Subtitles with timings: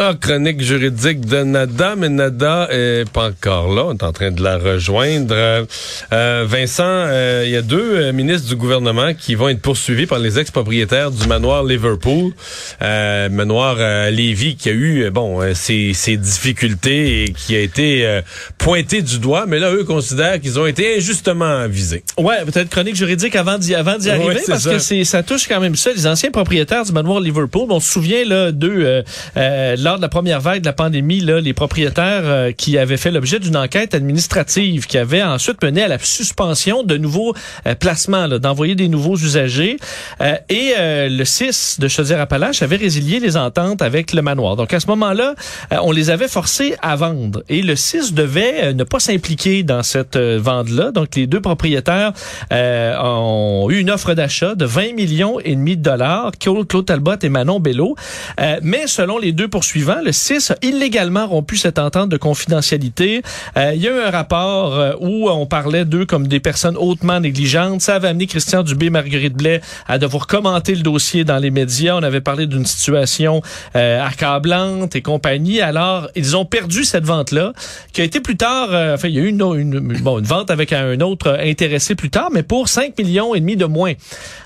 [0.00, 3.84] Alors, chronique juridique de Nada, mais Nada est pas encore là.
[3.84, 5.34] On est en train de la rejoindre.
[5.34, 10.06] Euh, Vincent, euh, il y a deux euh, ministres du gouvernement qui vont être poursuivis
[10.06, 12.32] par les ex-propriétaires du manoir Liverpool,
[12.80, 13.76] euh, manoir
[14.10, 18.20] Lévis, qui a eu bon ses, ses, difficultés et qui a été
[18.56, 19.44] pointé du doigt.
[19.46, 22.04] Mais là, eux considèrent qu'ils ont été injustement visés.
[22.16, 24.72] Ouais, peut-être chronique juridique avant d'y avant d'y arriver, parce ça.
[24.72, 25.92] que c'est ça touche quand même ça.
[25.92, 29.02] Les anciens propriétaires du manoir Liverpool, on se souvient là d'eux
[29.90, 33.10] lors de la première vague de la pandémie, là, les propriétaires euh, qui avaient fait
[33.10, 37.34] l'objet d'une enquête administrative qui avait ensuite mené à la suspension de nouveaux
[37.66, 39.78] euh, placements, d'envoyer des nouveaux usagers.
[40.20, 44.54] Euh, et le 6 de Chaudière-Appalaches avait résilié les ententes avec le manoir.
[44.54, 45.34] Donc à ce moment-là,
[45.82, 47.42] on les avait forcés à vendre.
[47.48, 50.92] Et le 6 devait ne pas s'impliquer dans cette vente-là.
[50.92, 52.12] Donc les deux propriétaires
[52.52, 57.28] ont eu une offre d'achat de 20 millions et demi de dollars, Claude Talbot et
[57.28, 57.96] Manon Bello.
[58.62, 63.22] mais selon les deux poursuivants, le 6 a illégalement rompu cette entente de confidentialité.
[63.56, 66.76] Euh, il y a eu un rapport euh, où on parlait d'eux comme des personnes
[66.76, 67.80] hautement négligentes.
[67.80, 71.96] Ça avait amené Christian Dubé, Marguerite Blais à devoir commenter le dossier dans les médias.
[71.96, 73.42] On avait parlé d'une situation
[73.76, 75.60] euh, accablante et compagnie.
[75.60, 77.52] Alors, ils ont perdu cette vente-là,
[77.92, 80.50] qui a été plus tard, enfin, il y a eu une, une, bon, une vente
[80.50, 83.94] avec un autre intéressé plus tard, mais pour 5 millions et demi de moins.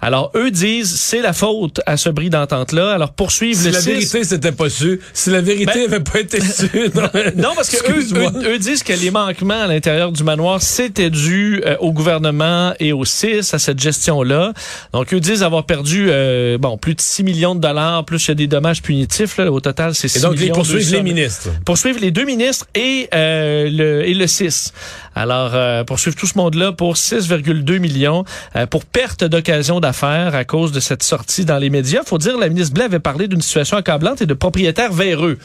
[0.00, 2.92] Alors, eux disent, c'est la faute à ce bris d'entente-là.
[2.94, 5.00] Alors, poursuivre si le la vérité, c'était pas su.
[5.12, 6.68] Si la vérité ben, pas été su.
[7.36, 11.76] Non, parce que eux, disent que les manquements à l'intérieur du manoir, c'était dû euh,
[11.80, 14.52] au gouvernement et au CIS, à cette gestion-là.
[14.92, 18.28] Donc, eux disent avoir perdu, euh, bon, plus de 6 millions de dollars, plus il
[18.28, 19.36] y a des dommages punitifs.
[19.36, 20.46] Là, au total, c'est 6 et donc, millions.
[20.46, 21.48] ils poursuivent les ministres.
[21.64, 24.72] Poursuivre les deux ministres et, euh, le, et le CIS.
[25.16, 28.24] Alors, euh, poursuivre tout ce monde-là pour 6,2 millions
[28.70, 29.87] pour perte d'occasion d'affaires
[30.34, 32.02] à cause de cette sortie dans les médias.
[32.04, 35.38] Faut dire, la ministre Blais avait parlé d'une situation accablante et de propriétaires véreux.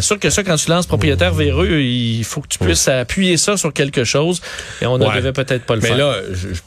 [0.00, 3.56] Sûr que ça, quand tu lances propriétaire véreux, il faut que tu puisses appuyer ça
[3.56, 4.42] sur quelque chose.
[4.82, 5.96] Et on ne devait peut-être pas le mais faire.
[5.96, 6.62] Mais là, je, ne suis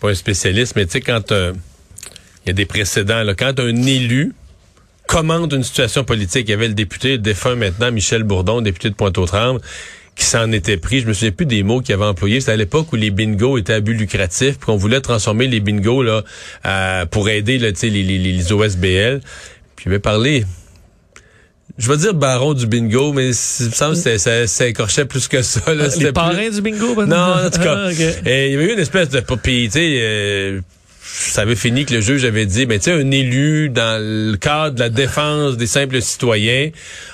[0.00, 1.54] pas un spécialiste, mais tu sais, quand il
[2.46, 4.34] y a des précédents, là, quand un élu
[5.06, 8.94] commande une situation politique, il y avait le député défunt maintenant, Michel Bourdon, député de
[8.94, 9.60] Pointe-aux-Trembles,
[10.14, 11.00] qui s'en était pris.
[11.00, 12.40] Je me souviens plus des mots qu'il avait employés.
[12.40, 15.60] C'était à l'époque où les bingos étaient à but lucratif, puis qu'on voulait transformer les
[15.60, 16.22] bingos là
[17.10, 19.20] pour aider là, les, les, les OSBL.
[19.76, 20.44] Puis il avait parlé
[21.76, 25.26] je vais dire baron du bingo, mais il me semble que ça, ça écorchait plus
[25.26, 25.74] que ça.
[25.74, 25.88] Là.
[25.98, 27.04] Les parrains du bingo?
[27.04, 27.88] Non, en tout cas.
[27.88, 27.92] Ah,
[28.26, 29.20] et il y avait eu une espèce de...
[29.20, 30.60] Puis, tu sais, euh,
[31.06, 34.36] ça avait fini que le juge avait dit, ben, tu sais, un élu, dans le
[34.36, 36.70] cadre de la défense des simples citoyens,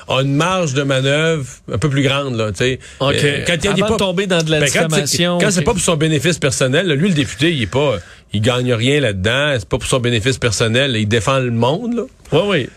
[0.08, 2.78] a une marge de manœuvre un peu plus grande, là, tu sais.
[3.02, 5.38] Euh, quand il n'est pas tombé dans de la ben, diffamation.
[5.38, 7.98] Quand c'est pas pour son bénéfice personnel, lui, le député, il est pas...
[8.32, 9.56] Il gagne rien là-dedans.
[9.58, 10.94] C'est pas pour son bénéfice personnel.
[10.96, 12.02] Il défend le monde, là.
[12.30, 12.68] Oui, oui.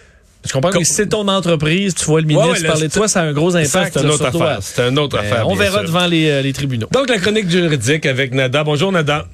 [0.45, 3.07] Je comprends que si c'est ton entreprise, tu vois le ministre ouais, parler de toi,
[3.07, 3.93] ça a un gros impact.
[3.93, 4.57] C'est une autre affaire.
[4.61, 5.47] C'est une autre affaire.
[5.47, 6.87] On verra devant les, euh, les, tribunaux.
[6.91, 8.63] Donc, la chronique juridique avec Nada.
[8.63, 9.25] Bonjour, Nada.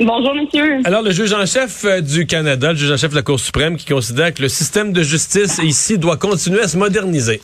[0.00, 0.80] Bonjour, monsieur.
[0.84, 3.38] Alors, le juge en chef euh, du Canada, le juge en chef de la Cour
[3.38, 7.40] suprême, qui considère que le système de justice ici doit continuer à se moderniser.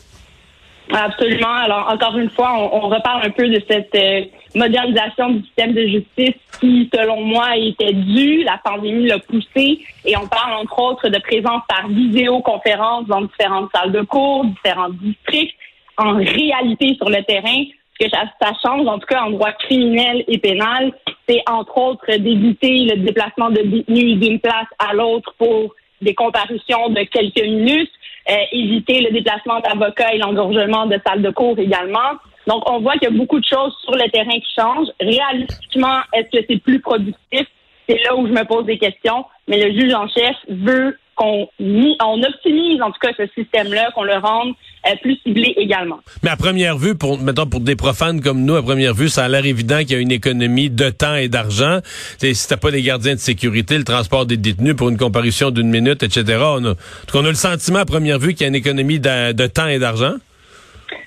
[0.91, 1.53] Absolument.
[1.53, 5.87] Alors, encore une fois, on, reparle un peu de cette euh, modernisation du système de
[5.87, 8.43] justice qui, selon moi, était due.
[8.43, 9.79] La pandémie l'a poussé.
[10.03, 14.89] Et on parle, entre autres, de présence par vidéoconférence dans différentes salles de cours, différents
[14.89, 15.55] districts.
[15.95, 17.63] En réalité, sur le terrain,
[18.01, 20.91] que ça, change, en tout cas en droit criminel et pénal,
[21.27, 26.89] c'est entre autres d'éviter le déplacement de détenus d'une place à l'autre pour des comparutions
[26.89, 27.91] de quelques minutes
[28.29, 32.17] euh, éviter le déplacement d'avocats et l'engorgement de salles de cours également.
[32.47, 34.89] Donc, on voit qu'il y a beaucoup de choses sur le terrain qui changent.
[34.99, 37.47] Réalistiquement, est-ce que c'est plus productif?
[37.87, 39.25] C'est là où je me pose des questions.
[39.47, 44.03] Mais le juge en chef veut qu'on on optimise en tout cas ce système-là, qu'on
[44.03, 44.53] le rende
[45.01, 45.99] plus ciblés également.
[46.23, 49.25] Mais à première vue, pour mettons pour des profanes comme nous, à première vue, ça
[49.25, 51.79] a l'air évident qu'il y a une économie de temps et d'argent.
[52.17, 55.69] Si t'as pas des gardiens de sécurité, le transport des détenus pour une comparution d'une
[55.69, 56.23] minute, etc.
[56.41, 56.73] On a,
[57.13, 59.79] on a le sentiment à première vue qu'il y a une économie de temps et
[59.79, 60.13] d'argent.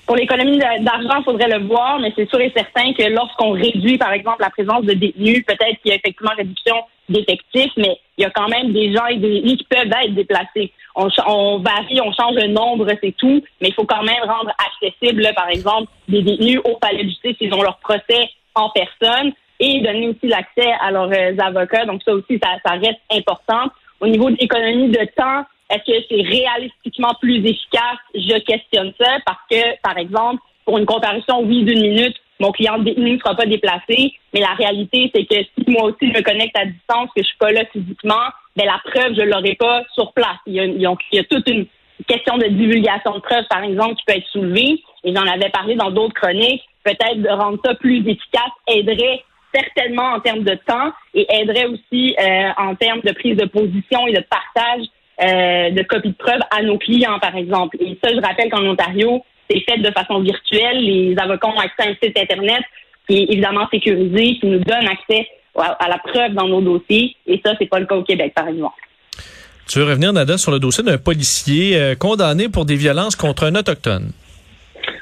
[0.05, 3.97] Pour l'économie d'argent, il faudrait le voir, mais c'est sûr et certain que lorsqu'on réduit,
[3.97, 6.75] par exemple, la présence de détenus, peut-être qu'il y a effectivement réduction
[7.09, 10.13] d'effectifs, mais il y a quand même des gens et des détenus qui peuvent être
[10.13, 10.71] déplacés.
[10.95, 14.51] On, on varie, on change le nombre, c'est tout, mais il faut quand même rendre
[14.67, 19.33] accessible, par exemple, des détenus au palais de justice s'ils ont leur procès en personne
[19.59, 21.85] et donner aussi l'accès à leurs euh, avocats.
[21.85, 23.69] Donc ça aussi, ça, ça reste important.
[23.99, 27.97] Au niveau de l'économie de temps, est-ce que c'est réalistiquement plus efficace?
[28.13, 32.79] Je questionne ça parce que, par exemple, pour une comparution, oui, d'une minute, mon client
[32.79, 36.21] détenu ne sera pas déplacé, mais la réalité, c'est que si moi aussi je me
[36.21, 39.83] connecte à distance, que je suis pas là physiquement, ben la preuve, je l'aurai pas
[39.93, 40.37] sur place.
[40.45, 41.65] Il y, a, il y a toute une
[42.07, 45.75] question de divulgation de preuves, par exemple, qui peut être soulevée, et j'en avais parlé
[45.75, 49.23] dans d'autres chroniques, peut-être de rendre ça plus efficace aiderait
[49.53, 54.05] certainement en termes de temps et aiderait aussi euh, en termes de prise de position
[54.07, 54.85] et de partage
[55.21, 57.77] euh, de copies de preuves à nos clients, par exemple.
[57.79, 60.79] Et ça, je rappelle qu'en Ontario, c'est fait de façon virtuelle.
[60.79, 62.63] Les avocats ont accès à un site Internet
[63.07, 67.15] qui est évidemment sécurisé, qui nous donne accès à la preuve dans nos dossiers.
[67.27, 68.75] Et ça, c'est pas le cas au Québec, par exemple.
[69.67, 73.45] Tu veux revenir, Nada, sur le dossier d'un policier euh, condamné pour des violences contre
[73.45, 74.11] un autochtone?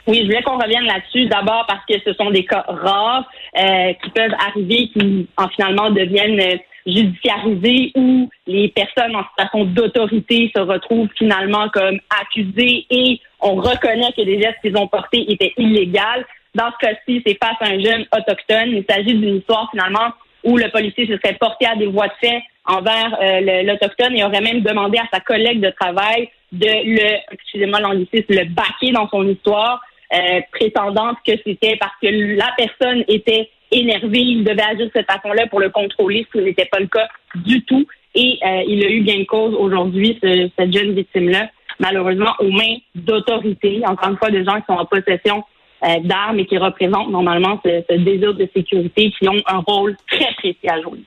[0.07, 1.27] Oui, je voulais qu'on revienne là-dessus.
[1.27, 3.25] D'abord parce que ce sont des cas rares
[3.57, 10.51] euh, qui peuvent arriver, qui en finalement deviennent judiciarisés ou les personnes en situation d'autorité
[10.55, 15.53] se retrouvent finalement comme accusées et on reconnaît que les gestes qu'ils ont portés étaient
[15.57, 16.23] illégaux.
[16.55, 18.71] Dans ce cas-ci, c'est face à un jeune autochtone.
[18.71, 20.13] Il s'agit d'une histoire finalement
[20.43, 24.23] où le policier se serait porté à des voies de fait envers euh, l'Autochtone et
[24.23, 29.09] aurait même demandé à sa collègue de travail de le, excusez-moi l'anglicisme, le baquer dans
[29.09, 29.81] son histoire,
[30.13, 35.11] euh, prétendant que c'était parce que la personne était énervée, il devait agir de cette
[35.11, 37.85] façon-là pour le contrôler, ce qui n'était pas le cas du tout.
[38.15, 41.49] Et euh, il a eu bien cause aujourd'hui, cette jeune victime-là,
[41.79, 45.43] malheureusement aux mains d'autorités, encore une fois, de gens qui sont en possession
[45.83, 49.95] euh, d'armes et qui représentent normalement ce, ce, désir de sécurité, qui ont un rôle
[50.09, 50.99] très précis à jouer.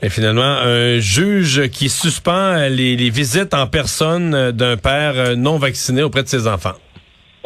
[0.00, 6.02] Et finalement, un juge qui suspend les, les visites en personne d'un père non vacciné
[6.02, 6.74] auprès de ses enfants.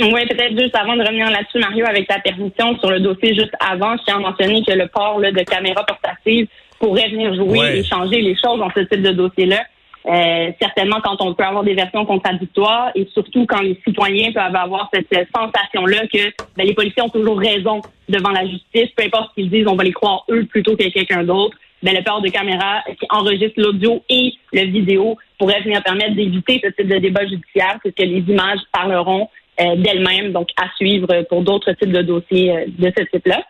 [0.01, 3.55] Oui, peut-être juste avant de revenir là-dessus, Mario, avec ta permission sur le dossier juste
[3.59, 6.47] avant, je tiens à mentionner que le port là, de caméras portatives
[6.79, 9.65] pourrait venir jouer et changer les choses dans ce type de dossier-là.
[10.07, 14.55] Euh, certainement quand on peut avoir des versions contradictoires et surtout quand les citoyens peuvent
[14.55, 19.31] avoir cette sensation-là que ben, les policiers ont toujours raison devant la justice, peu importe
[19.31, 21.57] ce qu'ils disent, on va les croire eux plutôt que quelqu'un d'autre.
[21.83, 26.61] Ben, le port de caméra qui enregistre l'audio et le vidéo pourrait venir permettre d'éviter
[26.63, 29.29] ce type de débat judiciaire, puisque les images parleront
[29.77, 33.43] d'elle-même, donc à suivre pour d'autres types de dossiers euh, de ce type-là.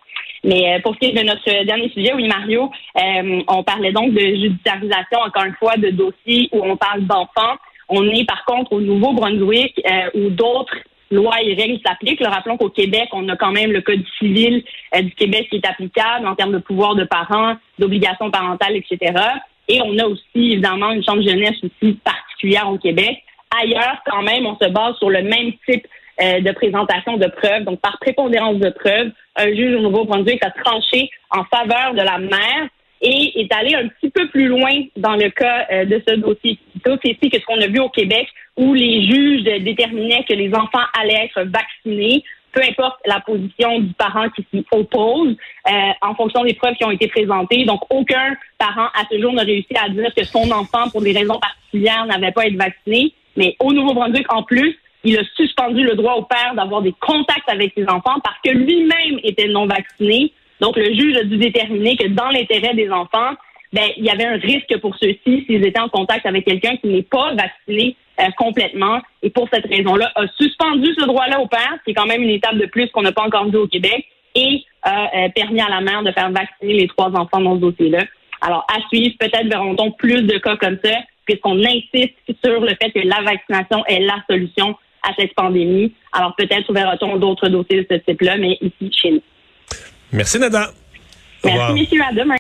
[0.45, 2.71] Mais euh, pour ce qui est de notre dernier sujet, oui, Mario,
[3.49, 7.57] on parlait donc de judiciarisation, encore une fois, de dossiers où on parle d'enfants.
[7.89, 9.83] On est par contre au Nouveau-Brunswick
[10.15, 10.77] où d'autres
[11.11, 12.23] lois et règles s'appliquent.
[12.25, 14.63] Rappelons qu'au Québec, on a quand même le Code civil
[14.95, 19.15] du Québec qui est applicable en termes de pouvoir de parents, d'obligations parentales, etc.
[19.69, 23.23] Et on a aussi, évidemment, une chambre jeunesse aussi particulière au Québec.
[23.63, 25.87] Ailleurs, quand même, on se base sur le même type
[26.21, 27.65] euh, de présentation de preuves.
[27.65, 32.19] Donc, par prépondérance de preuves, un juge au Nouveau-Brunswick a tranché en faveur de la
[32.19, 32.69] mère
[33.01, 36.59] et est allé un petit peu plus loin dans le cas euh, de ce dossier.
[36.85, 40.83] C'est que ce qu'on a vu au Québec, où les juges déterminaient que les enfants
[41.01, 45.37] allaient être vaccinés, peu importe la position du parent qui s'y oppose,
[45.69, 45.73] euh,
[46.03, 47.65] en fonction des preuves qui ont été présentées.
[47.65, 51.13] Donc, aucun parent à ce jour n'a réussi à dire que son enfant, pour des
[51.13, 53.13] raisons particulières, n'avait pas été vacciné.
[53.37, 57.49] Mais au Nouveau-Brunswick, en plus, il a suspendu le droit au père d'avoir des contacts
[57.49, 60.33] avec ses enfants parce que lui-même était non vacciné.
[60.61, 63.35] Donc, le juge a dû déterminer que dans l'intérêt des enfants,
[63.73, 66.89] ben, il y avait un risque pour ceux-ci s'ils étaient en contact avec quelqu'un qui
[66.89, 69.01] n'est pas vacciné euh, complètement.
[69.23, 72.31] Et pour cette raison-là, a suspendu ce droit-là au père, qui est quand même une
[72.31, 75.69] étape de plus qu'on n'a pas encore vu au Québec, et a euh, permis à
[75.69, 78.05] la mère de faire vacciner les trois enfants dans ce dossier-là.
[78.41, 80.95] Alors, à suivre, peut-être verrons-on plus de cas comme ça,
[81.27, 82.15] puisqu'on insiste
[82.45, 84.77] sur le fait que la vaccination est la solution
[85.09, 85.93] à cette pandémie.
[86.13, 89.23] Alors peut-être verra-t-on d'autres dossiers de ce type-là, mais ici, chez nous.
[90.13, 90.71] Merci, Nada.
[91.45, 92.03] Merci, messieurs.
[92.09, 92.37] À demain.